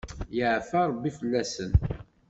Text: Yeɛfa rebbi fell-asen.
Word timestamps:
Yeɛfa 0.37 0.79
rebbi 0.89 1.11
fell-asen. 1.17 1.71